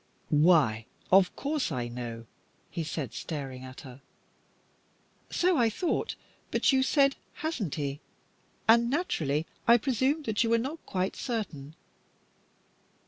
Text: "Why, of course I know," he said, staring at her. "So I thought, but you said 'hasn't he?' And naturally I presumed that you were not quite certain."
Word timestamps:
"Why, 0.31 0.87
of 1.11 1.35
course 1.35 1.71
I 1.71 1.87
know," 1.87 2.25
he 2.71 2.83
said, 2.83 3.13
staring 3.13 3.63
at 3.63 3.81
her. 3.81 4.01
"So 5.29 5.57
I 5.57 5.69
thought, 5.69 6.15
but 6.49 6.73
you 6.73 6.81
said 6.81 7.17
'hasn't 7.33 7.75
he?' 7.75 7.99
And 8.67 8.89
naturally 8.89 9.45
I 9.67 9.77
presumed 9.77 10.25
that 10.25 10.43
you 10.43 10.49
were 10.49 10.57
not 10.57 10.83
quite 10.87 11.15
certain." 11.15 11.75